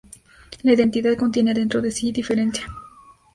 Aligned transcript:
La 0.63 0.73
identidad 0.73 1.15
contiene 1.15 1.53
dentro 1.53 1.79
de 1.79 1.91
sí 1.91 2.11
diferencia. 2.11 2.65